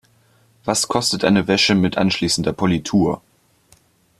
Was 0.65 0.87
kostet 0.87 1.23
eine 1.23 1.47
Wäsche 1.47 1.75
mit 1.75 1.95
anschließender 1.99 2.53
Politur? 2.53 3.21